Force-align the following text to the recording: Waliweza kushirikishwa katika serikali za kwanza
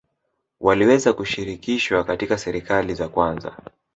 Waliweza 0.61 1.13
kushirikishwa 1.13 2.03
katika 2.03 2.37
serikali 2.37 2.93
za 2.95 3.09
kwanza 3.09 3.57